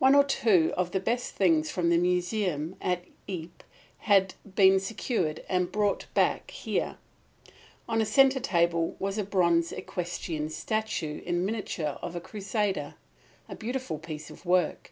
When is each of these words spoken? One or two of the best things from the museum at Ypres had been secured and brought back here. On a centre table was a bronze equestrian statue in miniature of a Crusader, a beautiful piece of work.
One 0.00 0.16
or 0.16 0.24
two 0.24 0.74
of 0.76 0.90
the 0.90 0.98
best 0.98 1.36
things 1.36 1.70
from 1.70 1.90
the 1.90 1.96
museum 1.96 2.74
at 2.80 3.04
Ypres 3.28 3.62
had 3.98 4.34
been 4.56 4.80
secured 4.80 5.44
and 5.48 5.70
brought 5.70 6.06
back 6.12 6.50
here. 6.50 6.96
On 7.88 8.00
a 8.00 8.04
centre 8.04 8.40
table 8.40 8.96
was 8.98 9.18
a 9.18 9.22
bronze 9.22 9.70
equestrian 9.70 10.50
statue 10.50 11.22
in 11.24 11.46
miniature 11.46 11.98
of 12.02 12.16
a 12.16 12.20
Crusader, 12.20 12.96
a 13.48 13.54
beautiful 13.54 14.00
piece 14.00 14.28
of 14.28 14.44
work. 14.44 14.90